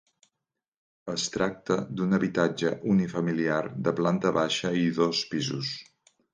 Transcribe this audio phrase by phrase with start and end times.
[1.13, 5.75] Es tracta d'un habitatge unifamiliar de planta baixa i dos pisos.